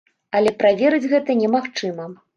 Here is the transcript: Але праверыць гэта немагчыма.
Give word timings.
Але 0.39 0.53
праверыць 0.63 1.09
гэта 1.13 1.31
немагчыма. 1.45 2.13